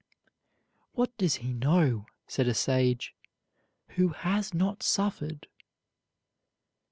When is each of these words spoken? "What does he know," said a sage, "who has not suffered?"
"What 0.93 1.15
does 1.19 1.35
he 1.35 1.53
know," 1.53 2.07
said 2.25 2.47
a 2.47 2.55
sage, 2.55 3.13
"who 3.89 4.07
has 4.07 4.51
not 4.51 4.81
suffered?" 4.81 5.45